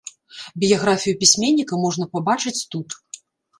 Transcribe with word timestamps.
Біяграфію 0.63 1.15
пісьменніка 1.23 1.77
можна 1.85 2.05
пабачыць 2.17 2.57
тут. 2.75 3.01